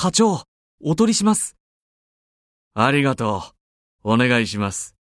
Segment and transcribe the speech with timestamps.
[0.00, 0.44] 課長、
[0.80, 1.56] お取りします。
[2.72, 3.42] ありがと
[4.04, 4.12] う。
[4.12, 4.94] お願いします。